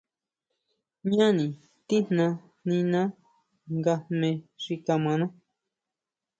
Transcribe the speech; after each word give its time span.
Jñáni 1.07 1.45
tijna 1.87 2.25
niná 2.67 3.01
nga 3.77 3.93
jme 4.09 4.29
xi 4.61 4.73
kjimaná. 4.83 5.25